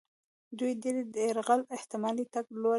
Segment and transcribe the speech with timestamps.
[0.57, 2.69] دوی دې د یرغل احتمالي تګ لوري وښیي.